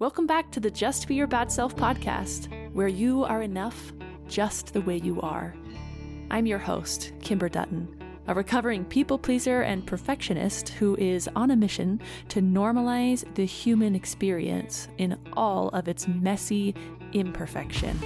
[0.00, 3.92] Welcome back to the Just Be Your Bad Self podcast, where you are enough
[4.28, 5.56] just the way you are.
[6.30, 7.88] I'm your host, Kimber Dutton,
[8.28, 13.96] a recovering people pleaser and perfectionist who is on a mission to normalize the human
[13.96, 16.76] experience in all of its messy
[17.12, 17.98] imperfection.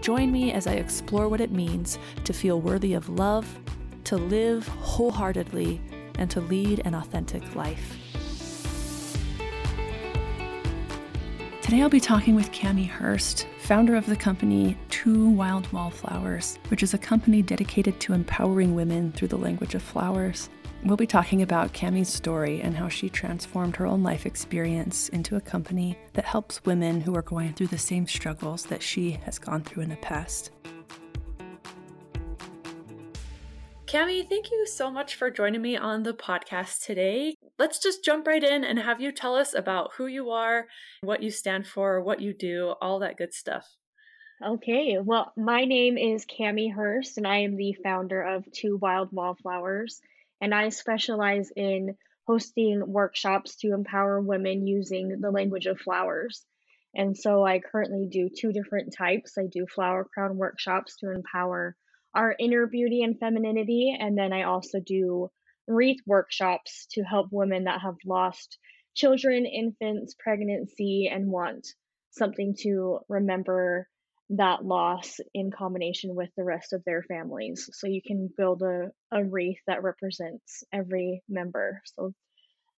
[0.00, 3.46] Join me as I explore what it means to feel worthy of love,
[4.08, 5.78] to live wholeheartedly,
[6.18, 7.94] and to lead an authentic life.
[11.60, 16.82] Today I'll be talking with Cami Hurst, founder of the company Two Wild Wallflowers, which
[16.82, 20.48] is a company dedicated to empowering women through the language of flowers.
[20.84, 25.36] We'll be talking about Cami's story and how she transformed her own life experience into
[25.36, 29.38] a company that helps women who are going through the same struggles that she has
[29.38, 30.50] gone through in the past.
[33.88, 37.34] Cami, thank you so much for joining me on the podcast today.
[37.58, 40.66] Let's just jump right in and have you tell us about who you are,
[41.00, 43.66] what you stand for, what you do, all that good stuff.
[44.46, 49.08] Okay, well, my name is Cami Hurst, and I am the founder of Two Wild
[49.10, 50.02] Wallflowers
[50.40, 56.44] and I specialize in hosting workshops to empower women using the language of flowers.
[56.94, 59.38] And so I currently do two different types.
[59.38, 61.74] I do flower crown workshops to empower
[62.14, 63.96] our inner beauty and femininity.
[63.98, 65.30] And then I also do
[65.66, 68.58] wreath workshops to help women that have lost
[68.94, 71.66] children, infants, pregnancy, and want
[72.10, 73.86] something to remember
[74.30, 77.68] that loss in combination with the rest of their families.
[77.72, 81.80] So you can build a, a wreath that represents every member.
[81.96, 82.12] So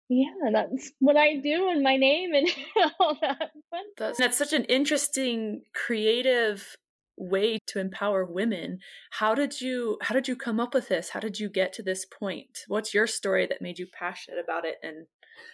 [0.08, 2.48] yeah, that's what I do and my name and
[3.01, 3.51] all that.
[3.97, 6.77] That's, that's such an interesting creative
[7.16, 8.78] way to empower women.
[9.11, 11.11] How did you how did you come up with this?
[11.11, 12.61] How did you get to this point?
[12.69, 15.06] What's your story that made you passionate about it and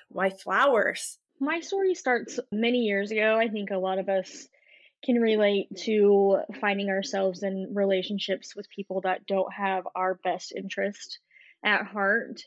[0.09, 1.19] why flowers?
[1.41, 3.37] My story starts many years ago.
[3.39, 4.49] I think a lot of us
[5.05, 11.19] can relate to finding ourselves in relationships with people that don't have our best interest
[11.65, 12.41] at heart.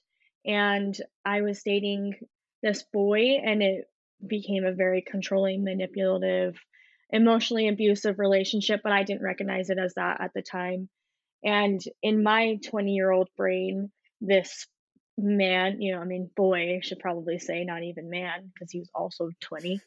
[0.46, 2.16] And I was dating
[2.64, 3.86] this boy, and it
[4.26, 6.60] became a very controlling, manipulative,
[7.12, 10.90] emotionally abusive relationship, but I didn't recognize it as that at the time.
[11.44, 14.68] And in my 20 year old brain, this
[15.18, 18.80] man, you know, I mean, boy, I should probably say, not even man, because he
[18.80, 19.82] was also 20,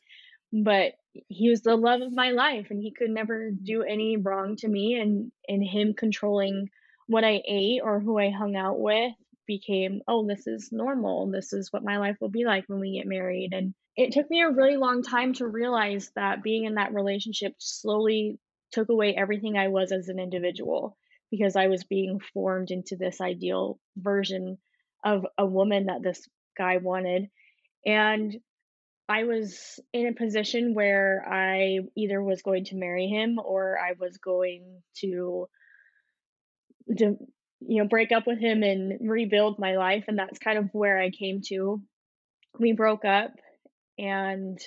[0.52, 0.92] but
[1.28, 4.68] he was the love of my life and he could never do any wrong to
[4.68, 6.68] me and and him controlling
[7.06, 9.12] what I ate or who I hung out with
[9.46, 12.96] became oh this is normal this is what my life will be like when we
[12.98, 16.74] get married and it took me a really long time to realize that being in
[16.74, 18.38] that relationship slowly
[18.72, 20.96] took away everything I was as an individual
[21.30, 24.58] because I was being formed into this ideal version
[25.04, 26.26] of a woman that this
[26.56, 27.28] guy wanted
[27.84, 28.34] and
[29.08, 33.92] I was in a position where I either was going to marry him or I
[33.98, 35.48] was going to,
[36.96, 37.16] to
[37.60, 40.04] you know, break up with him and rebuild my life.
[40.08, 41.82] And that's kind of where I came to.
[42.58, 43.32] We broke up
[44.02, 44.58] and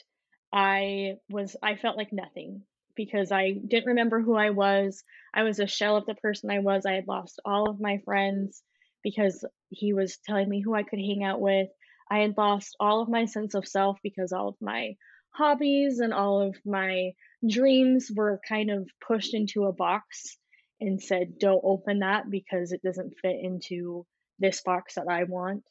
[0.53, 2.61] I was, I felt like nothing
[2.95, 5.03] because I didn't remember who I was.
[5.33, 6.85] I was a shell of the person I was.
[6.85, 8.63] I had lost all of my friends
[9.03, 11.67] because he was telling me who I could hang out with.
[12.09, 14.95] I had lost all of my sense of self because all of my
[15.31, 17.11] hobbies and all of my
[17.45, 20.37] dreams were kind of pushed into a box
[20.79, 24.05] and said, don't open that because it doesn't fit into
[24.39, 25.63] this box that I want.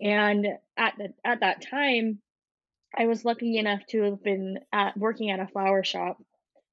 [0.00, 0.46] And
[0.76, 2.20] at the, at that time,
[2.98, 6.18] I was lucky enough to have been at working at a flower shop.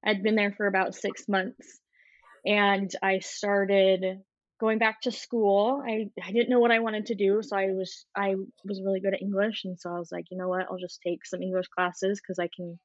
[0.04, 1.80] I'd been there for about six months,
[2.44, 4.20] and I started
[4.60, 5.82] going back to school.
[5.86, 9.00] I i didn't know what i wanted to do so i was i was really
[9.00, 10.66] good at english and so i was like you know what?
[10.70, 12.78] I'll just take some english classes because i can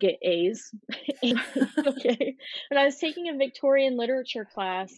[0.00, 0.70] get a's.
[1.86, 2.36] Okay.
[2.70, 4.92] And i was taking a victorian literature class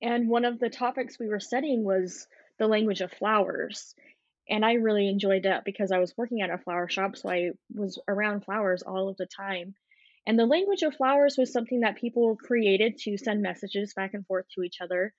[0.00, 2.26] and one of the topics we were studying was
[2.58, 3.94] the language of flowers
[4.48, 7.50] and i really enjoyed that because i was working at a flower shop so i
[7.74, 9.74] was around flowers all of the time
[10.28, 14.26] and the language of flowers was something that people created to send messages back and
[14.26, 15.14] forth to each other.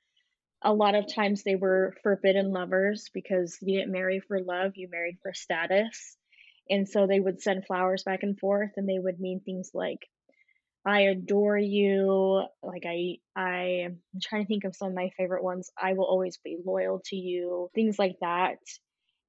[0.62, 4.88] A lot of times they were forbidden lovers because you didn't marry for love, you
[4.88, 6.16] married for status.
[6.70, 10.08] And so they would send flowers back and forth and they would mean things like
[10.86, 12.44] I adore you.
[12.62, 15.72] Like I I am trying to think of some of my favorite ones.
[15.76, 17.72] I will always be loyal to you.
[17.74, 18.60] Things like that.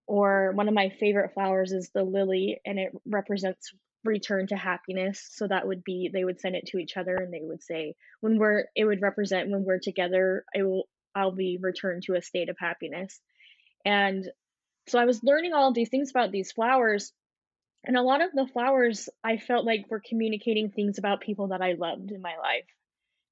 [0.06, 5.28] Or one of my favorite flowers is the lily and it represents return to happiness
[5.30, 7.94] so that would be they would send it to each other and they would say
[8.22, 12.22] when we're it would represent when we're together i will I'll be returned to a
[12.22, 13.20] state of happiness.
[13.84, 14.28] And
[14.88, 17.12] so I was learning all these things about these flowers.
[17.84, 21.62] And a lot of the flowers I felt like were communicating things about people that
[21.62, 22.66] I loved in my life.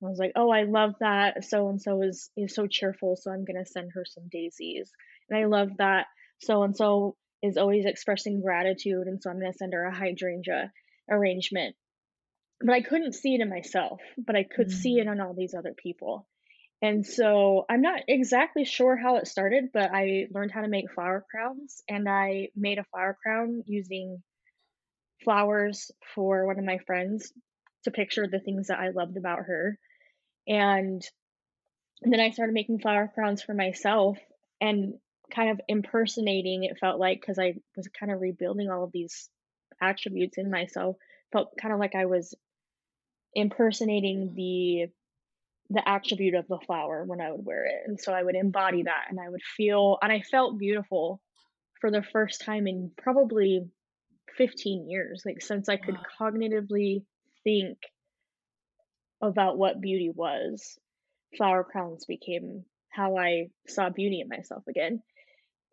[0.02, 3.32] I was like, oh, I love that so and so is is so cheerful, so
[3.32, 4.92] I'm gonna send her some daisies.
[5.28, 6.06] And I love that
[6.38, 10.72] so and so is always expressing gratitude, and so I'm gonna send her a hydrangea
[11.10, 11.76] arrangement.
[12.60, 14.78] But I couldn't see it in myself, but I could mm-hmm.
[14.78, 16.26] see it on all these other people.
[16.80, 20.92] And so I'm not exactly sure how it started, but I learned how to make
[20.92, 24.22] flower crowns and I made a flower crown using
[25.24, 27.32] flowers for one of my friends
[27.84, 29.76] to picture the things that I loved about her.
[30.46, 31.02] And
[32.02, 34.18] then I started making flower crowns for myself
[34.60, 34.94] and
[35.34, 39.28] kind of impersonating it felt like because I was kind of rebuilding all of these
[39.80, 40.96] attributes in myself
[41.32, 42.34] felt kind of like I was
[43.34, 44.86] impersonating the
[45.70, 47.82] the attribute of the flower when I would wear it.
[47.86, 51.20] And so I would embody that and I would feel, and I felt beautiful
[51.80, 53.68] for the first time in probably
[54.38, 56.30] 15 years, like since I could wow.
[56.30, 57.02] cognitively
[57.44, 57.78] think
[59.20, 60.78] about what beauty was.
[61.36, 65.02] Flower crowns became how I saw beauty in myself again.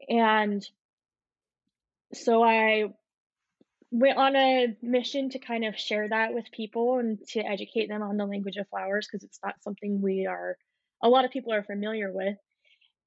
[0.10, 0.68] And
[2.14, 2.86] so I
[3.92, 8.02] went on a mission to kind of share that with people and to educate them
[8.02, 10.58] on the language of flowers because it's not something we are
[11.04, 12.38] a lot of people are familiar with.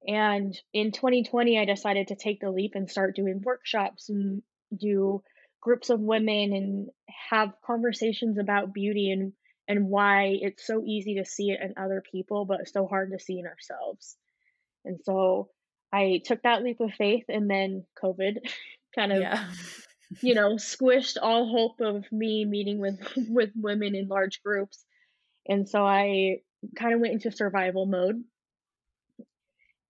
[0.06, 4.42] And in 2020 i decided to take the leap and start doing workshops and
[4.76, 5.22] do
[5.60, 6.88] groups of women and
[7.30, 9.32] have conversations about beauty and
[9.66, 13.18] and why it's so easy to see it in other people but so hard to
[13.18, 14.16] see in ourselves.
[14.84, 15.50] And so
[15.92, 18.36] i took that leap of faith and then covid
[18.94, 19.48] kind of yeah
[20.20, 22.98] you know, squished all hope of me meeting with
[23.28, 24.84] with women in large groups.
[25.46, 26.38] And so I
[26.76, 28.22] kind of went into survival mode.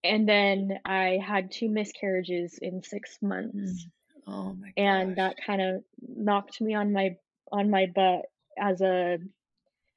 [0.04, 3.56] And then I had two miscarriages in 6 months.
[3.56, 3.90] Mm.
[4.28, 4.74] Oh my gosh.
[4.76, 7.16] And that kind of knocked me on my
[7.50, 8.26] on my butt
[8.58, 9.18] as a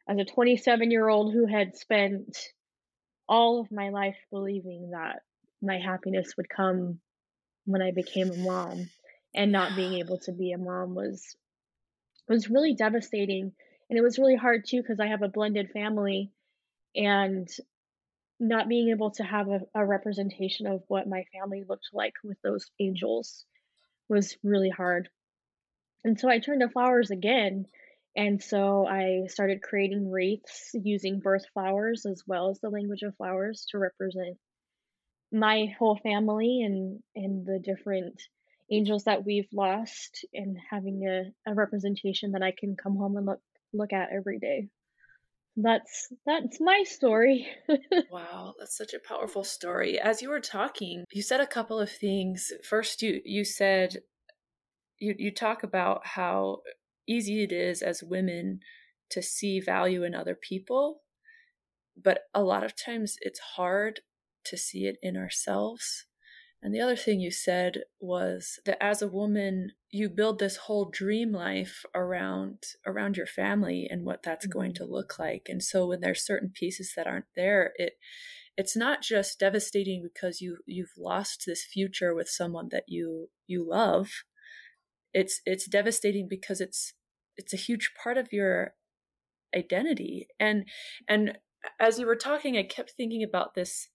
[0.08, 2.38] as a 27 year old who had spent
[3.28, 5.22] all of my life believing that
[5.62, 7.00] my happiness would come
[7.66, 8.90] when I became a mom
[9.36, 11.36] and not being able to be a mom was
[12.28, 13.52] was really devastating
[13.90, 16.32] and it was really hard too because i have a blended family
[16.96, 17.50] and
[18.40, 22.38] not being able to have a, a, representation of what my family looked like with
[22.42, 23.46] those angels
[24.10, 25.10] was really hard.
[26.04, 27.66] And so i turned to flowers again
[28.16, 33.16] and so i started creating wreaths using birth flowers as well as the language of
[33.16, 34.38] flowers to represent
[35.32, 38.22] my whole family and and the different
[38.72, 43.26] angels that we've lost and having a, a representation that I can come home and
[43.26, 43.40] look
[43.74, 44.70] look at every day.
[45.58, 47.48] That's that's my story.
[48.12, 50.00] wow, that's such a powerful story.
[50.00, 52.52] As you were talking, you said a couple of things.
[52.68, 53.98] First you you said
[54.98, 56.60] you you talk about how
[57.08, 58.60] easy it is as women
[59.10, 61.02] to see value in other people,
[62.02, 64.00] but a lot of times it's hard
[64.46, 66.06] to see it in ourselves.
[66.64, 70.86] And the other thing you said was that as a woman, you build this whole
[70.86, 74.60] dream life around around your family and what that's mm-hmm.
[74.60, 75.48] going to look like.
[75.50, 77.94] And so when there's certain pieces that aren't there, it
[78.58, 83.68] it's not just devastating because you you've lost this future with someone that you you
[83.68, 84.10] love.
[85.14, 86.94] It's it's devastating because it's
[87.38, 88.76] it's a huge part of your
[89.56, 90.28] identity.
[90.40, 90.66] And
[91.08, 91.40] and
[91.80, 93.90] as you were talking, I kept thinking about this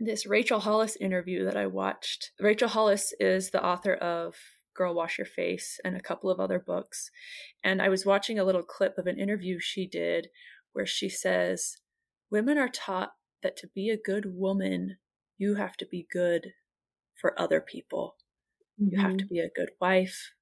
[0.00, 2.32] this Rachel Hollis interview that I watched.
[2.40, 4.36] Rachel Hollis is the author of
[4.74, 7.10] Girl Wash Your Face and a couple of other books.
[7.64, 10.28] And I was watching a little clip of an interview she did
[10.72, 11.76] where she says,
[12.30, 14.98] Women are taught that to be a good woman,
[15.36, 16.52] you have to be good
[17.20, 18.16] for other people.
[18.80, 18.94] Mm-hmm.
[18.94, 19.34] You have to mm-hmm.
[19.34, 20.32] be a good wife,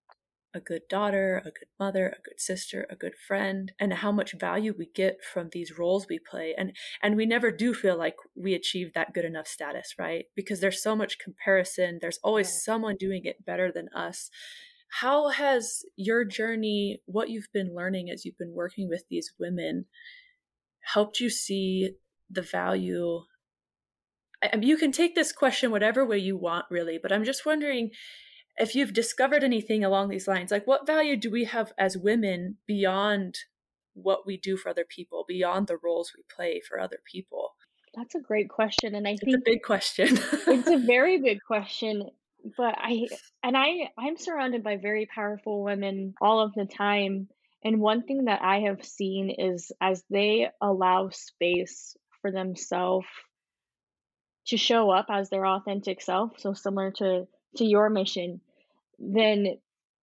[0.57, 4.35] a good daughter, a good mother, a good sister, a good friend, and how much
[4.41, 6.55] value we get from these roles we play.
[6.57, 10.25] And and we never do feel like we achieve that good enough status, right?
[10.35, 11.99] Because there's so much comparison.
[12.01, 12.73] There's always yeah.
[12.73, 14.31] someone doing it better than us.
[15.01, 19.85] How has your journey, what you've been learning as you've been working with these women,
[20.81, 21.91] helped you see
[22.31, 23.21] the value
[24.43, 27.47] I mean, you can take this question whatever way you want, really, but I'm just
[27.47, 27.91] wondering
[28.59, 32.57] if you've discovered anything along these lines, like what value do we have as women
[32.67, 33.39] beyond
[33.95, 37.55] what we do for other people, beyond the roles we play for other people?
[37.95, 40.09] That's a great question, and I it's think it's a big question.
[40.47, 42.11] it's a very big question,
[42.57, 43.09] but I
[43.43, 47.29] and I I'm surrounded by very powerful women all of the time,
[47.65, 53.07] and one thing that I have seen is as they allow space for themselves
[54.49, 58.43] to show up as their authentic self, so similar to to your mission,
[58.99, 59.59] then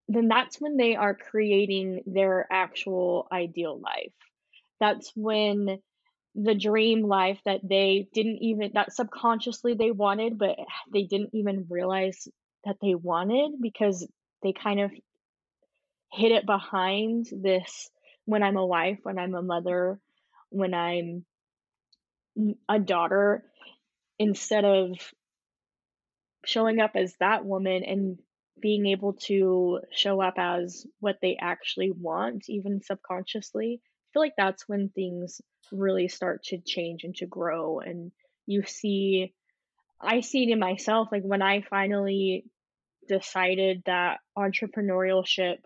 [0.09, 4.12] then that's when they are creating their actual ideal life.
[4.79, 5.79] That's when
[6.35, 10.57] the dream life that they didn't even that subconsciously they wanted but
[10.91, 12.27] they didn't even realize
[12.65, 14.07] that they wanted because
[14.41, 14.91] they kind of
[16.12, 17.89] hid it behind this
[18.25, 20.00] when I'm a wife, when I'm a mother,
[20.50, 21.25] when I'm
[22.69, 23.43] a daughter
[24.17, 24.97] instead of
[26.45, 28.19] showing up as that woman and
[28.63, 34.34] being able to show up as what they actually want even subconsciously i feel like
[34.38, 35.41] that's when things
[35.72, 38.12] really start to change and to grow and
[38.48, 39.34] you see
[40.01, 42.46] i see it in myself like when i finally
[43.08, 45.58] decided that entrepreneurship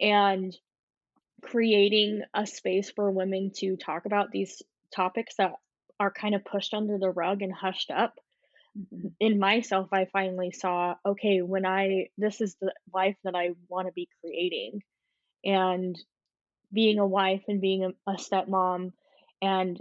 [0.00, 0.56] and
[1.42, 4.62] creating a space for women to talk about these
[4.94, 5.52] topics that
[5.98, 8.14] are kind of pushed under the rug and hushed up.
[9.18, 13.88] In myself i finally saw okay when i this is the life that i want
[13.88, 14.80] to be creating
[15.44, 15.98] and
[16.72, 18.92] being a wife and being a, a stepmom
[19.42, 19.80] and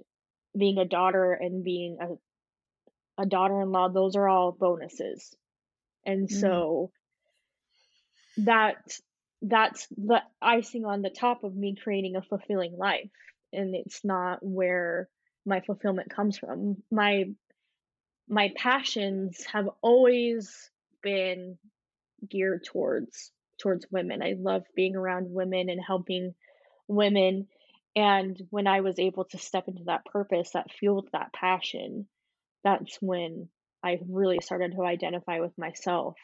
[0.58, 5.36] being a daughter and being a, a daughter-in-law those are all bonuses.
[6.06, 6.40] And mm.
[6.40, 6.92] so
[8.38, 8.78] that
[9.42, 13.10] that's the icing on the top of me creating a fulfilling life
[13.54, 15.08] and it's not where
[15.46, 16.78] my fulfillment comes from.
[16.92, 17.26] My
[18.30, 20.70] my passions have always
[21.02, 21.58] been
[22.30, 24.22] geared towards towards women.
[24.22, 26.34] I love being around women and helping
[26.88, 27.48] women.
[27.96, 32.08] And when i was able to step into that purpose that fueled that passion
[32.64, 33.50] that's when
[33.84, 36.16] i really started to identify with myself.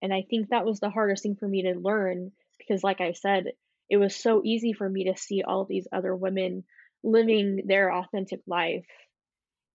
[0.00, 3.12] And I think that was the hardest thing for me to learn because, like I
[3.12, 3.52] said,
[3.90, 6.64] it was so easy for me to see all these other women
[7.02, 8.86] living their authentic life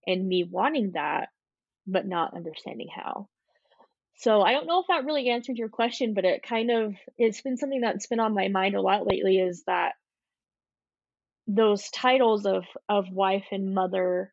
[0.06, 1.28] and me wanting that,
[1.86, 3.28] but not understanding how.
[4.18, 7.42] So I don't know if that really answered your question, but it kind of it's
[7.42, 9.92] been something that's been on my mind a lot lately is that
[11.46, 14.32] those titles of of wife and mother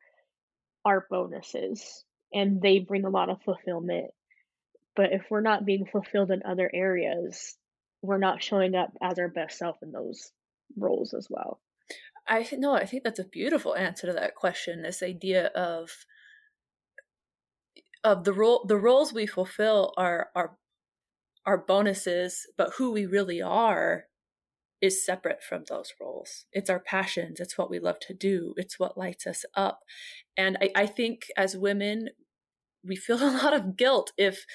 [0.85, 2.03] are bonuses
[2.33, 4.11] and they bring a lot of fulfillment
[4.95, 7.57] but if we're not being fulfilled in other areas,
[8.01, 10.31] we're not showing up as our best self in those
[10.77, 11.59] roles as well.
[12.27, 14.81] I no, I think that's a beautiful answer to that question.
[14.81, 15.91] This idea of
[18.03, 20.57] of the role the roles we fulfill are are
[21.45, 24.05] are bonuses, but who we really are
[24.81, 26.45] is separate from those roles.
[26.51, 29.79] It's our passions, it's what we love to do, it's what lights us up.
[30.35, 32.09] And I, I think as women,
[32.85, 34.45] we feel a lot of guilt if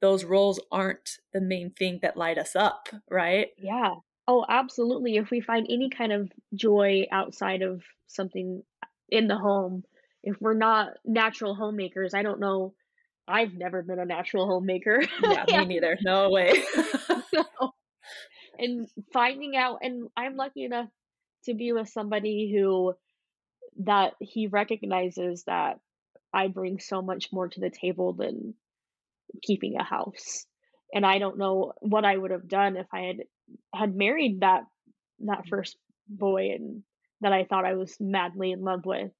[0.00, 3.48] those roles aren't the main thing that light us up, right?
[3.58, 3.94] Yeah.
[4.26, 5.16] Oh, absolutely.
[5.16, 8.62] If we find any kind of joy outside of something
[9.10, 9.84] in the home,
[10.22, 12.74] if we're not natural homemakers, I don't know.
[13.28, 15.02] I've never been a natural homemaker.
[15.22, 15.98] yeah, me neither.
[16.02, 16.62] No way.
[17.32, 17.72] no.
[18.58, 20.88] And finding out, and I'm lucky enough
[21.44, 22.94] to be with somebody who
[23.80, 25.80] that he recognizes that
[26.32, 28.54] I bring so much more to the table than
[29.42, 30.46] keeping a house.
[30.94, 33.16] And I don't know what I would have done if I had
[33.74, 34.62] had married that
[35.20, 35.48] that mm.
[35.48, 35.76] first
[36.08, 36.82] boy and
[37.20, 39.10] that I thought I was madly in love with.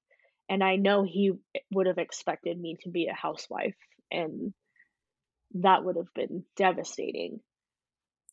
[0.47, 1.33] And I know he
[1.71, 3.75] would have expected me to be a housewife
[4.11, 4.53] and
[5.55, 7.39] that would have been devastating.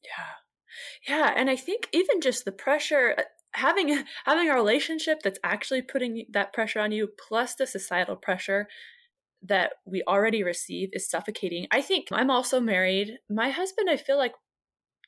[0.04, 1.14] Yeah.
[1.14, 3.22] Yeah, and I think even just the pressure uh,
[3.52, 8.68] having having a relationship that's actually putting that pressure on you plus the societal pressure
[9.42, 11.66] that we already receive is suffocating.
[11.70, 13.18] I think I'm also married.
[13.28, 14.34] My husband, I feel like,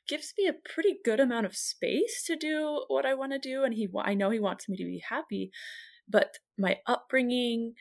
[0.07, 3.63] gives me a pretty good amount of space to do what I want to do,
[3.63, 5.51] and he I know he wants me to be happy,
[6.07, 7.73] but my upbringing,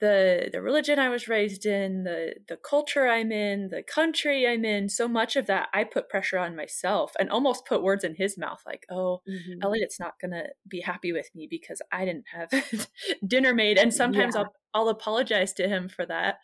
[0.00, 4.64] the the religion I was raised in, the the culture I'm in, the country I'm
[4.64, 8.14] in, so much of that I put pressure on myself and almost put words in
[8.16, 9.62] his mouth like, "Oh, mm-hmm.
[9.62, 12.88] Elliot's not going to be happy with me because I didn't have
[13.26, 14.42] dinner made." And sometimes yeah.
[14.42, 16.36] I'll I'll apologize to him for that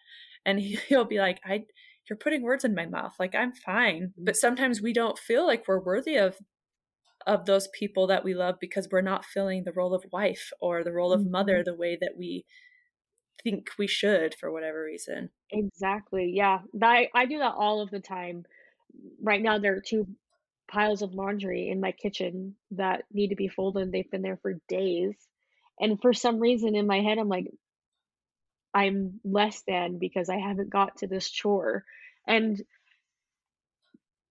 [0.44, 1.64] and he'll be like, "I
[2.08, 3.14] you're putting words in my mouth.
[3.18, 4.38] Like I'm fine." But mm-hmm.
[4.38, 6.36] sometimes we don't feel like we're worthy of
[7.26, 10.84] of those people that we love because we're not filling the role of wife or
[10.84, 11.32] the role of mm-hmm.
[11.32, 12.44] mother the way that we
[13.42, 15.30] think we should for whatever reason.
[15.50, 16.32] Exactly.
[16.34, 16.60] Yeah.
[16.82, 18.44] I, I do that all of the time.
[19.22, 20.06] Right now, there are two
[20.68, 23.92] piles of laundry in my kitchen that need to be folded.
[23.92, 25.14] They've been there for days.
[25.78, 27.46] And for some reason in my head, I'm like,
[28.74, 31.84] I'm less than because I haven't got to this chore.
[32.26, 32.60] And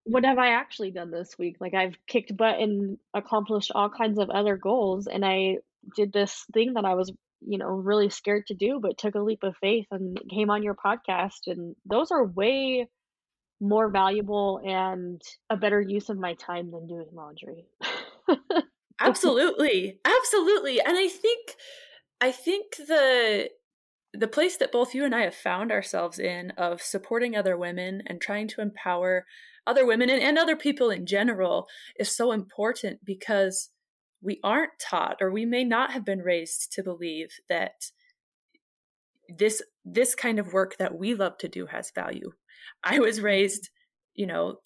[0.04, 1.58] what have I actually done this week?
[1.60, 5.08] Like, I've kicked butt and accomplished all kinds of other goals.
[5.08, 5.58] And I
[5.96, 7.12] did this thing that I was
[7.48, 10.64] you know, really scared to do, but took a leap of faith and came on
[10.64, 11.48] your podcast.
[11.48, 12.88] And those are way
[13.62, 17.66] more valuable and a better use of my time than doing laundry.
[19.00, 20.00] absolutely.
[20.06, 20.82] Absolutely.
[20.82, 21.52] And I think
[22.22, 23.50] I think the
[24.14, 28.02] the place that both you and I have found ourselves in of supporting other women
[28.08, 29.26] and trying to empower
[29.68, 31.68] other women and, and other people in general
[32.00, 33.72] is so important because
[34.22, 37.92] we aren't taught or we may not have been raised to believe that
[39.30, 42.32] this this kind of work that we love to do has value.
[42.84, 43.70] I was raised,
[44.14, 44.58] you know,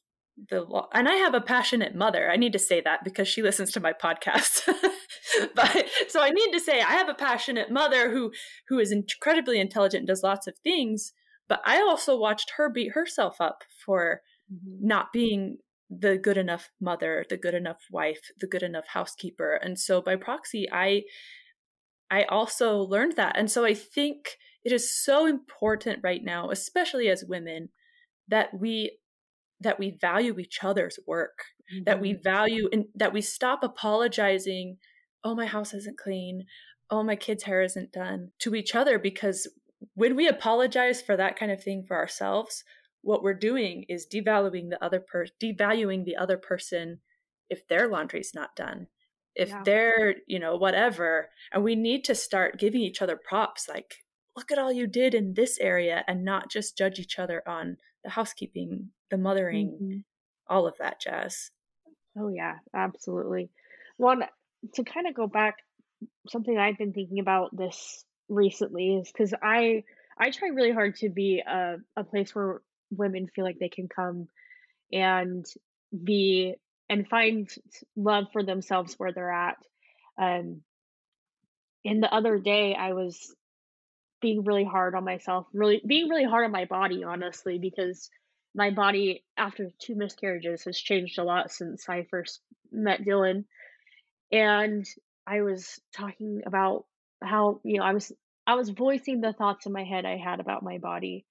[0.50, 2.30] the and I have a passionate mother.
[2.30, 4.62] I need to say that because she listens to my podcast.
[5.56, 8.32] but so I need to say I have a passionate mother who
[8.68, 11.14] who is incredibly intelligent and does lots of things,
[11.48, 14.88] but I also watched her beat herself up for mm-hmm.
[14.88, 15.58] not being
[15.90, 19.56] the good enough mother, the good enough wife, the good enough housekeeper.
[19.56, 21.04] And so by proxy I
[22.12, 23.38] I also learned that.
[23.38, 27.70] And so I think it is so important right now, especially as women,
[28.28, 28.98] that we
[29.62, 31.84] that we value each other's work, mm-hmm.
[31.86, 32.24] that we mm-hmm.
[32.24, 34.78] value and that we stop apologizing,
[35.24, 36.46] oh my house isn't clean,
[36.90, 39.48] oh my kid's hair isn't done to each other because
[39.94, 42.64] when we apologize for that kind of thing for ourselves,
[43.02, 47.00] what we're doing is devaluing the other person devaluing the other person
[47.50, 48.88] if their laundry's not done
[49.36, 49.62] if yeah.
[49.64, 53.96] they're you know whatever and we need to start giving each other props like
[54.36, 57.78] look at all you did in this area and not just judge each other on
[58.04, 59.98] the housekeeping the mothering mm-hmm.
[60.48, 61.52] all of that jazz
[62.18, 63.50] oh yeah absolutely
[63.98, 64.24] one
[64.74, 65.58] to kind of go back
[66.28, 69.84] something i've been thinking about this recently is because i
[70.18, 73.88] i try really hard to be a, a place where women feel like they can
[73.88, 74.28] come
[74.92, 75.46] and
[76.04, 76.56] be
[76.90, 77.50] and find
[77.96, 79.58] love for themselves where they're at.
[80.20, 80.62] Um,
[81.86, 83.34] and the other day, I was
[84.22, 88.10] being really hard on myself, really being really hard on my body, honestly, because
[88.56, 93.46] my body after two miscarriages has changed a lot since I first met Dylan.
[94.32, 94.86] And
[95.26, 96.86] I was talking about
[97.24, 98.12] how, you know, I was
[98.48, 101.26] I was voicing the thoughts in my head I had about my body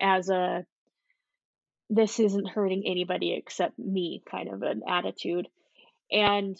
[0.00, 0.64] as a
[1.90, 5.48] this isn't hurting anybody except me kind of an attitude.
[6.10, 6.56] And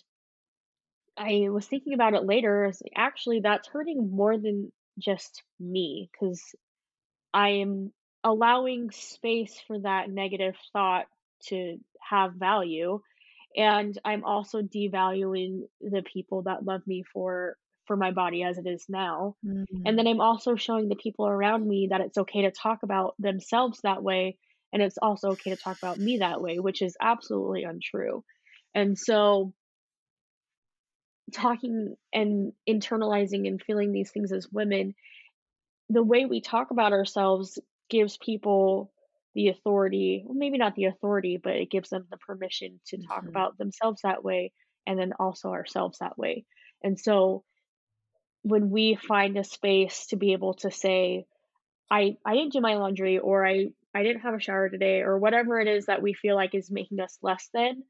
[1.16, 2.72] I was thinking about it later.
[2.94, 6.42] Actually, that's hurting more than just me because
[7.32, 7.92] I am
[8.24, 11.06] allowing space for that negative thought
[11.46, 13.00] to have value.
[13.56, 18.66] And I'm also devaluing the people that love me for for my body as it
[18.66, 19.34] is now.
[19.44, 19.82] Mm-hmm.
[19.84, 23.14] And then I'm also showing the people around me that it's okay to talk about
[23.18, 24.36] themselves that way
[24.72, 28.22] and it's also okay to talk about me that way which is absolutely untrue
[28.74, 29.52] and so
[31.32, 34.94] talking and internalizing and feeling these things as women
[35.88, 38.92] the way we talk about ourselves gives people
[39.34, 43.20] the authority well maybe not the authority but it gives them the permission to talk
[43.20, 43.28] mm-hmm.
[43.28, 44.52] about themselves that way
[44.86, 46.44] and then also ourselves that way
[46.82, 47.44] and so
[48.42, 51.26] when we find a space to be able to say
[51.90, 55.18] i i didn't do my laundry or i I didn't have a shower today, or
[55.18, 57.82] whatever it is that we feel like is making us less than.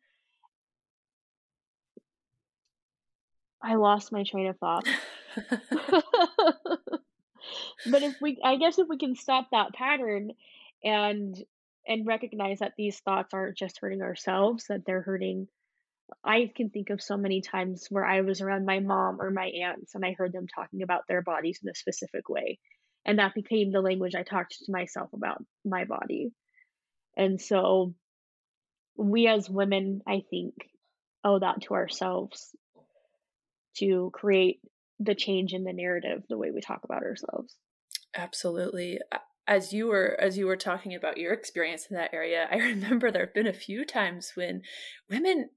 [3.62, 4.88] I lost my train of thought.
[7.90, 10.32] but if we I guess if we can stop that pattern
[10.82, 11.36] and
[11.86, 15.48] and recognize that these thoughts aren't just hurting ourselves, that they're hurting
[16.24, 19.46] I can think of so many times where I was around my mom or my
[19.46, 22.58] aunts and I heard them talking about their bodies in a specific way
[23.04, 26.32] and that became the language I talked to myself about my body.
[27.16, 27.94] And so
[28.96, 30.54] we as women, I think,
[31.24, 32.54] owe that to ourselves
[33.78, 34.60] to create
[34.98, 37.54] the change in the narrative the way we talk about ourselves.
[38.14, 38.98] Absolutely.
[39.46, 43.10] As you were as you were talking about your experience in that area, I remember
[43.10, 44.62] there have been a few times when
[45.08, 45.50] women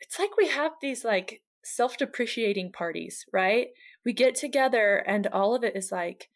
[0.00, 3.68] it's like we have these like self-depreciating parties, right?
[4.04, 6.28] We get together and all of it is like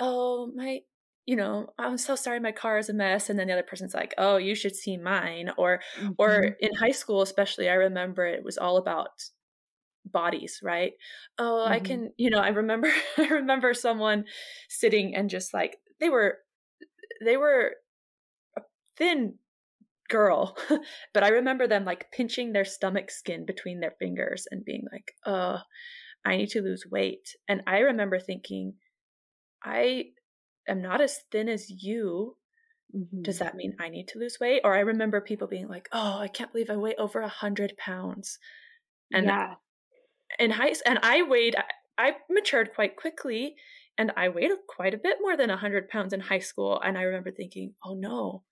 [0.00, 0.80] oh, my,
[1.26, 3.30] you know, I'm so sorry my car is a mess.
[3.30, 5.50] And then the other person's like, oh, you should see mine.
[5.56, 6.12] Or, mm-hmm.
[6.18, 9.10] or in high school, especially, I remember it was all about
[10.04, 10.92] bodies, right?
[11.38, 11.72] Oh, mm-hmm.
[11.72, 14.24] I can, you know, I remember, I remember someone
[14.68, 16.38] sitting and just like, they were,
[17.24, 17.74] they were
[18.56, 18.62] a
[18.96, 19.34] thin
[20.10, 20.56] girl
[21.14, 25.12] but i remember them like pinching their stomach skin between their fingers and being like
[25.24, 25.58] oh
[26.24, 28.74] i need to lose weight and i remember thinking
[29.62, 30.06] I
[30.68, 32.36] am not as thin as you.
[32.94, 33.22] Mm-hmm.
[33.22, 34.62] Does that mean I need to lose weight?
[34.64, 37.76] Or I remember people being like, "Oh, I can't believe I weigh over a hundred
[37.76, 38.38] pounds,"
[39.12, 39.54] and yeah.
[40.38, 41.56] in high and I weighed
[42.00, 43.56] I matured quite quickly
[43.98, 46.80] and I weighed quite a bit more than a 100 pounds in high school.
[46.80, 48.42] And I remember thinking, oh no,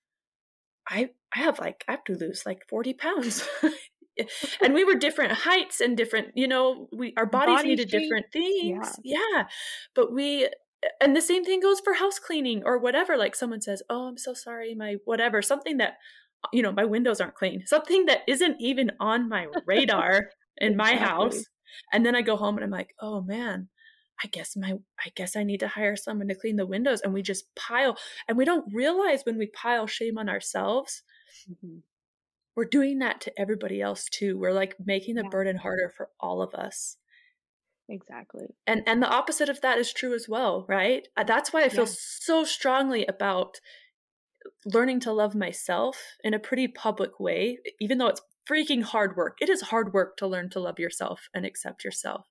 [0.87, 3.49] I, I have like, I have to lose like 40 pounds.
[4.63, 8.03] and we were different heights and different, you know, we, our bodies Body needed shape.
[8.03, 9.01] different things.
[9.03, 9.21] Yeah.
[9.35, 9.45] yeah.
[9.95, 10.51] But we,
[11.01, 13.17] and the same thing goes for house cleaning or whatever.
[13.17, 15.95] Like someone says, oh, I'm so sorry, my whatever, something that,
[16.53, 20.97] you know, my windows aren't clean, something that isn't even on my radar in my
[20.97, 21.45] house.
[21.93, 23.69] And then I go home and I'm like, oh man,
[24.23, 27.13] I guess my I guess I need to hire someone to clean the windows and
[27.13, 31.03] we just pile and we don't realize when we pile shame on ourselves
[31.49, 31.79] mm-hmm.
[32.57, 34.39] we're doing that to everybody else too.
[34.39, 35.31] We're like making the yeah.
[35.31, 36.97] burden harder for all of us.
[37.89, 38.47] Exactly.
[38.67, 41.09] And and the opposite of that is true as well, right?
[41.17, 41.95] Uh, that's why I feel yeah.
[41.95, 43.61] so strongly about
[44.67, 49.39] learning to love myself in a pretty public way, even though it's freaking hard work.
[49.41, 52.27] It is hard work to learn to love yourself and accept yourself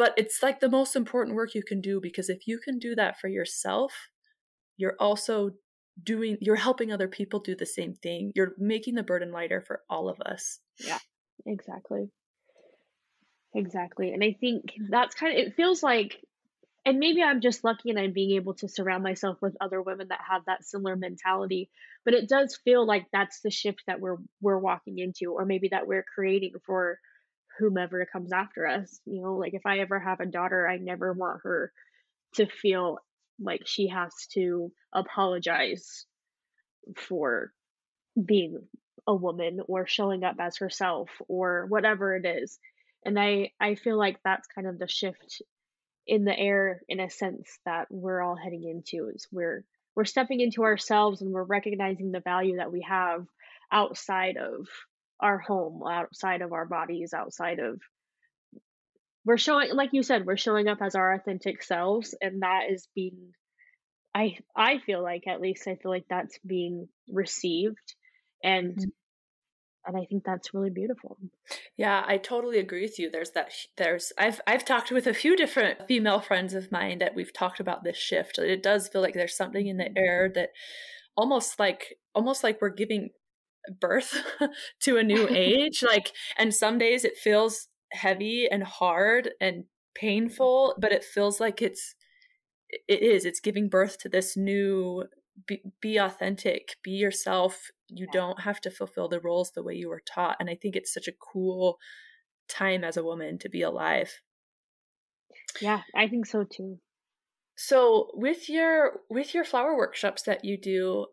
[0.00, 2.94] but it's like the most important work you can do because if you can do
[2.94, 4.08] that for yourself
[4.78, 5.50] you're also
[6.02, 9.82] doing you're helping other people do the same thing you're making the burden lighter for
[9.90, 10.98] all of us yeah
[11.44, 12.08] exactly
[13.54, 16.16] exactly and i think that's kind of it feels like
[16.84, 20.08] and maybe i'm just lucky and i'm being able to surround myself with other women
[20.08, 21.68] that have that similar mentality
[22.04, 25.68] but it does feel like that's the shift that we're we're walking into or maybe
[25.68, 26.98] that we're creating for
[27.60, 29.00] whomever comes after us.
[29.04, 31.72] You know, like if I ever have a daughter, I never want her
[32.34, 32.98] to feel
[33.38, 36.06] like she has to apologize
[36.96, 37.52] for
[38.22, 38.58] being
[39.06, 42.58] a woman or showing up as herself or whatever it is.
[43.04, 45.42] And I I feel like that's kind of the shift
[46.06, 50.40] in the air in a sense that we're all heading into is we're we're stepping
[50.40, 53.26] into ourselves and we're recognizing the value that we have
[53.70, 54.66] outside of
[55.20, 57.80] our home outside of our bodies outside of
[59.24, 62.88] we're showing like you said we're showing up as our authentic selves and that is
[62.94, 63.32] being
[64.14, 67.94] i i feel like at least i feel like that's being received
[68.42, 68.88] and mm-hmm.
[69.86, 71.16] And i think that's really beautiful.
[71.76, 73.10] Yeah i totally agree with you.
[73.10, 77.14] There's that there's i've i've talked with a few different female friends of mine that
[77.14, 79.98] we've talked about this shift it does feel like there's something in the mm-hmm.
[79.98, 80.50] air that
[81.16, 83.10] almost like almost like we're giving
[83.80, 84.22] birth
[84.80, 89.64] to a new age like and some days it feels heavy and hard and
[89.94, 91.94] painful but it feels like it's
[92.88, 95.04] it is it's giving birth to this new
[95.46, 99.88] be, be authentic be yourself you don't have to fulfill the roles the way you
[99.88, 101.78] were taught and i think it's such a cool
[102.48, 104.20] time as a woman to be alive.
[105.60, 106.78] Yeah i think so too.
[107.56, 111.06] So with your with your flower workshops that you do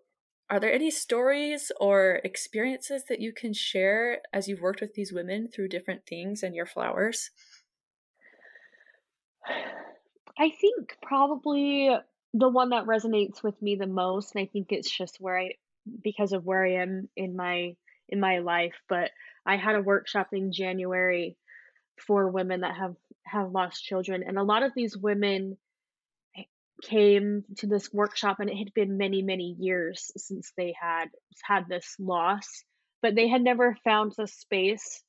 [0.50, 5.12] are there any stories or experiences that you can share as you've worked with these
[5.12, 7.32] women through different things and your flowers?
[10.40, 11.90] I think probably
[12.34, 15.52] the one that resonates with me the most, and I think it's just where I,
[16.04, 17.76] because of where I am in my
[18.10, 18.76] in my life.
[18.90, 19.12] But
[19.46, 21.38] I had a workshop in January
[22.06, 22.96] for women that have
[23.26, 25.58] have lost children, and a lot of these women
[26.84, 31.08] came to this workshop and it had been many many years since they had
[31.44, 32.64] had this loss
[33.02, 35.04] but they had never found a space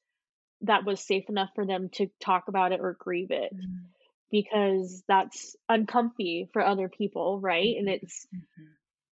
[0.63, 3.85] that was safe enough for them to talk about it or grieve it mm-hmm.
[4.31, 8.65] because that's uncomfy for other people right and it's mm-hmm.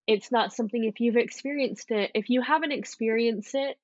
[0.07, 3.77] It's not something if you've experienced it if you haven't experienced it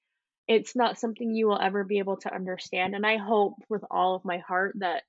[0.48, 2.94] it's not something you will ever be able to understand.
[2.94, 5.02] And i hope with all of my heart that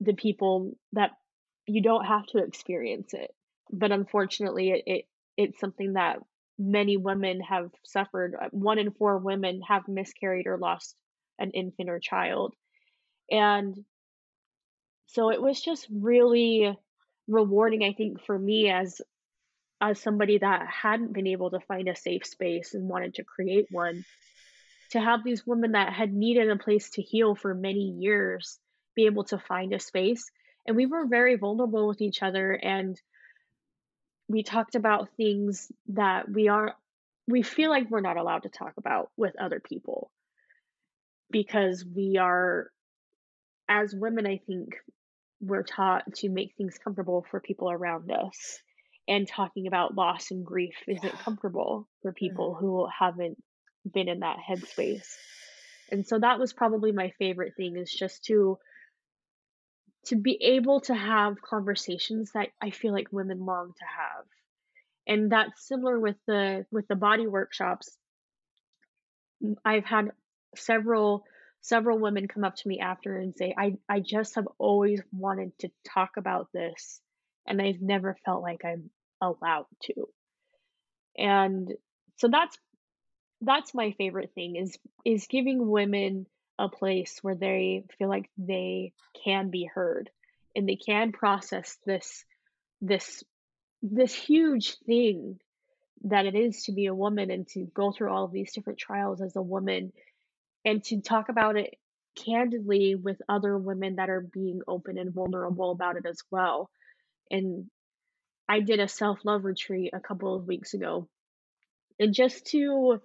[0.00, 1.12] the people that
[1.66, 3.34] you don't have to experience it.
[3.72, 5.04] But unfortunately it, it
[5.36, 6.18] it's something that
[6.58, 8.34] many women have suffered.
[8.40, 10.94] Uh, one in four women have miscarried or lost
[11.38, 12.54] an infant or child.
[13.30, 13.84] And
[15.08, 16.76] so it was just really
[17.28, 19.00] rewarding i think for me as
[19.80, 23.66] as somebody that hadn't been able to find a safe space and wanted to create
[23.70, 24.04] one
[24.90, 28.58] to have these women that had needed a place to heal for many years
[28.94, 30.30] be able to find a space.
[30.66, 33.00] And we were very vulnerable with each other and
[34.28, 36.74] we talked about things that we are
[37.28, 40.10] we feel like we're not allowed to talk about with other people.
[41.30, 42.70] Because we are
[43.68, 44.76] as women i think
[45.40, 48.58] we're taught to make things comfortable for people around us
[49.08, 52.64] and talking about loss and grief isn't comfortable for people mm-hmm.
[52.64, 53.42] who haven't
[53.92, 55.06] been in that headspace
[55.90, 58.58] and so that was probably my favorite thing is just to
[60.06, 64.24] to be able to have conversations that I feel like women long to have.
[65.08, 67.96] And that's similar with the with the body workshops.
[69.64, 70.10] I've had
[70.56, 71.24] several
[71.60, 75.50] several women come up to me after and say, I, I just have always wanted
[75.60, 77.00] to talk about this
[77.46, 80.08] and I've never felt like I'm allowed to.
[81.18, 81.72] And
[82.16, 82.56] so that's
[83.42, 86.26] that's my favorite thing is is giving women
[86.58, 88.92] a place where they feel like they
[89.24, 90.10] can be heard
[90.54, 92.24] and they can process this
[92.80, 93.22] this
[93.82, 95.38] this huge thing
[96.04, 98.78] that it is to be a woman and to go through all of these different
[98.78, 99.92] trials as a woman
[100.64, 101.74] and to talk about it
[102.16, 106.70] candidly with other women that are being open and vulnerable about it as well.
[107.30, 107.66] And
[108.48, 111.08] I did a self love retreat a couple of weeks ago.
[111.98, 113.00] And just to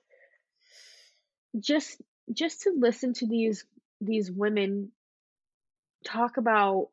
[1.60, 2.02] just
[2.34, 3.66] just to listen to these
[4.00, 4.92] these women
[6.06, 6.90] talk about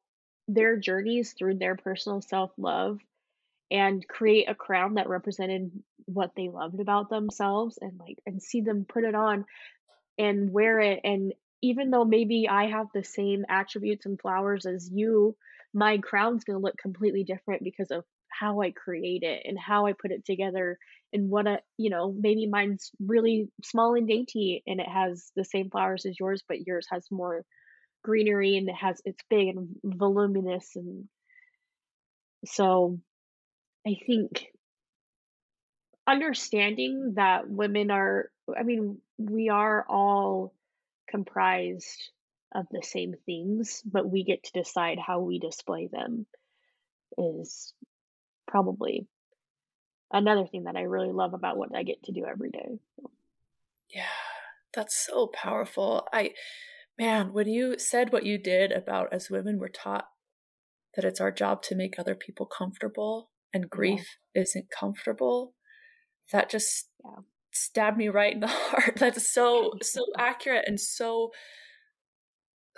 [0.46, 2.98] their journeys through their personal self love
[3.70, 5.70] and create a crown that represented
[6.06, 9.44] what they loved about themselves and like and see them put it on
[10.18, 14.88] and wear it and even though maybe I have the same attributes and flowers as
[14.92, 15.36] you,
[15.74, 18.04] my crown's going to look completely different because of
[18.38, 20.78] how I create it and how I put it together
[21.12, 25.44] and what a you know, maybe mine's really small and dainty and it has the
[25.44, 27.44] same flowers as yours, but yours has more
[28.04, 30.70] greenery and it has, it's big and voluminous.
[30.76, 31.08] And
[32.44, 33.00] so
[33.86, 34.46] I think
[36.06, 40.54] understanding that women are, I mean, we are all
[41.08, 42.10] comprised
[42.54, 46.26] of the same things, but we get to decide how we display them
[47.16, 47.74] is
[48.48, 49.06] probably
[50.12, 52.80] another thing that I really love about what I get to do every day.
[53.94, 54.02] Yeah,
[54.74, 56.06] that's so powerful.
[56.12, 56.32] I,
[56.98, 60.06] man, when you said what you did about as women we're taught
[60.96, 64.42] that it's our job to make other people comfortable and grief yeah.
[64.42, 65.54] isn't comfortable,
[66.32, 67.22] that just yeah
[67.58, 68.96] stabbed me right in the heart.
[68.96, 71.30] That's so so accurate and so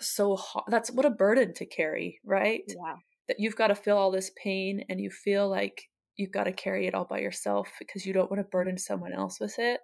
[0.00, 0.64] so hard.
[0.68, 2.62] That's what a burden to carry, right?
[2.66, 2.96] Yeah.
[3.30, 5.84] That you've got to feel all this pain and you feel like
[6.16, 9.12] you've got to carry it all by yourself because you don't want to burden someone
[9.12, 9.78] else with it.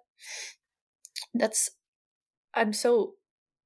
[1.33, 1.69] That's
[2.53, 3.13] I'm so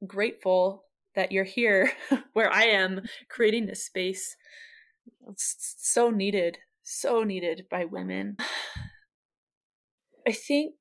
[0.06, 0.84] grateful
[1.16, 1.92] that you're here
[2.34, 4.36] where I am creating this space.
[5.28, 8.38] It's so needed, so needed by women.
[10.28, 10.76] I think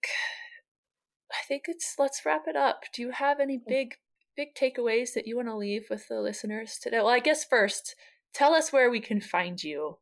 [1.32, 2.82] I think it's let's wrap it up.
[2.92, 3.94] Do you have any big
[4.36, 6.98] big takeaways that you want to leave with the listeners today?
[6.98, 7.94] Well, I guess first,
[8.34, 9.98] tell us where we can find you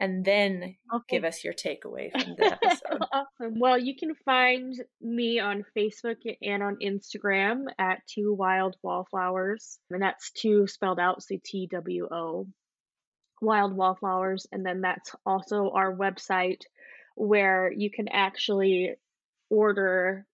[0.00, 0.76] and then
[1.08, 3.00] give us your takeaway from the episode.
[3.12, 3.58] awesome.
[3.58, 10.02] Well, you can find me on Facebook and on Instagram at Two Wild Wallflowers, and
[10.02, 12.48] that's two spelled out, so T W O,
[13.40, 16.62] Wild Wallflowers, and then that's also our website
[17.14, 18.94] where you can actually
[19.48, 20.26] order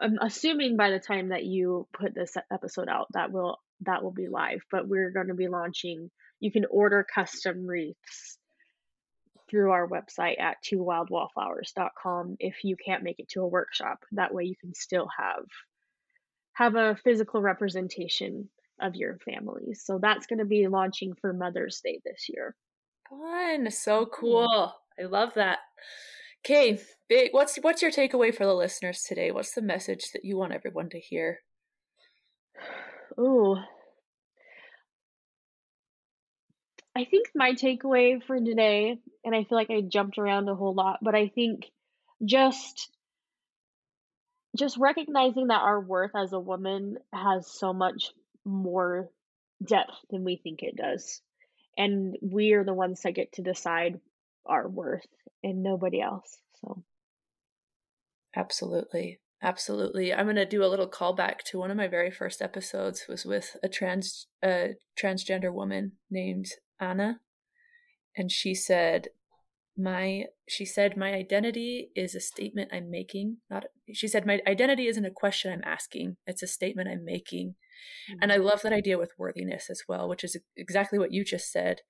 [0.00, 4.12] I'm assuming by the time that you put this episode out, that will that will
[4.12, 4.60] be live.
[4.70, 6.10] But we're going to be launching.
[6.44, 8.36] You can order custom wreaths
[9.48, 14.04] through our website at twowildwallflowers.com if you can't make it to a workshop.
[14.12, 15.46] That way, you can still have
[16.52, 19.72] have a physical representation of your family.
[19.72, 22.54] So that's going to be launching for Mother's Day this year.
[23.08, 24.74] Fun, so cool.
[25.00, 25.60] I love that.
[26.44, 26.78] Okay,
[27.08, 27.30] big.
[27.32, 29.30] What's what's your takeaway for the listeners today?
[29.30, 31.38] What's the message that you want everyone to hear?
[33.16, 33.62] Oh,
[36.96, 40.74] I think my takeaway for today, and I feel like I jumped around a whole
[40.74, 41.70] lot, but I think
[42.24, 42.88] just
[44.56, 48.12] just recognizing that our worth as a woman has so much
[48.44, 49.10] more
[49.64, 51.20] depth than we think it does.
[51.76, 53.98] And we are the ones that get to decide
[54.46, 55.06] our worth
[55.42, 56.38] and nobody else.
[56.60, 56.84] So
[58.36, 59.18] absolutely.
[59.42, 60.14] Absolutely.
[60.14, 63.26] I'm going to do a little callback to one of my very first episodes was
[63.26, 66.46] with a trans uh, transgender woman named
[66.84, 67.20] Anna
[68.16, 69.08] and she said
[69.76, 74.86] my she said my identity is a statement I'm making not she said my identity
[74.86, 77.54] isn't a question I'm asking it's a statement I'm making
[78.10, 78.18] mm-hmm.
[78.22, 81.50] and I love that idea with worthiness as well which is exactly what you just
[81.50, 81.80] said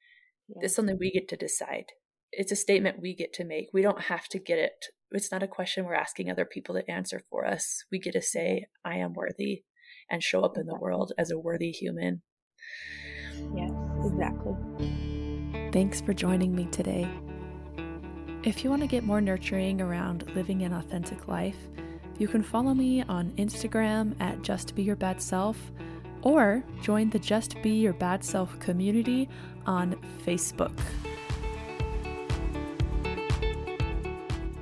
[0.48, 0.62] yeah.
[0.62, 1.92] it's something we get to decide
[2.36, 3.68] it's a statement we get to make.
[3.72, 4.86] We don't have to get it.
[5.10, 7.84] It's not a question we're asking other people to answer for us.
[7.90, 9.64] We get to say, I am worthy
[10.10, 12.22] and show up in the world as a worthy human.
[13.54, 13.70] Yes,
[14.04, 14.54] exactly.
[15.72, 17.08] Thanks for joining me today.
[18.42, 21.56] If you want to get more nurturing around living an authentic life,
[22.18, 25.58] you can follow me on Instagram at Just Be Your Bad Self
[26.22, 29.28] or join the Just Be Your Bad Self community
[29.66, 30.78] on Facebook.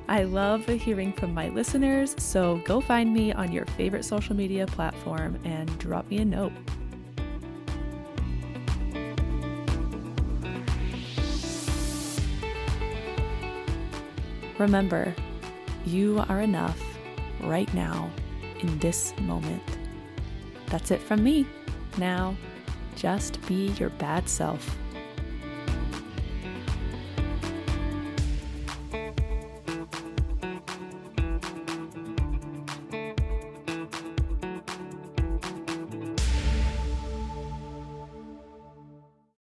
[0.08, 4.66] I love hearing from my listeners, so go find me on your favorite social media
[4.66, 6.52] platform and drop me a note.
[14.62, 15.12] Remember,
[15.84, 16.80] you are enough
[17.40, 18.08] right now
[18.60, 19.60] in this moment.
[20.66, 21.48] That's it from me.
[21.98, 22.36] Now,
[22.94, 24.78] just be your bad self.